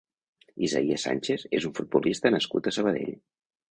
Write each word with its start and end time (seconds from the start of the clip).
Isaías 0.67 1.03
Sánchez 1.09 1.45
és 1.61 1.71
un 1.71 1.79
futbolista 1.83 2.35
nascut 2.39 2.75
a 2.75 2.79
Sabadell. 2.81 3.19